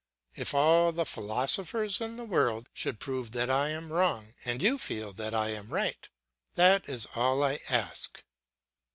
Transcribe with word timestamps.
If 0.33 0.55
all 0.55 0.91
the 0.91 1.05
philosophers 1.05 2.01
in 2.01 2.17
the 2.17 2.23
world 2.25 2.69
should 2.73 2.99
prove 2.99 3.33
that 3.33 3.51
I 3.51 3.69
am 3.69 3.93
wrong, 3.93 4.33
and 4.43 4.63
you 4.63 4.79
feel 4.79 5.13
that 5.13 5.35
I 5.35 5.49
am 5.49 5.69
right, 5.69 6.09
that 6.55 6.89
is 6.89 7.05
all 7.15 7.43
I 7.43 7.59
ask. 7.69 8.23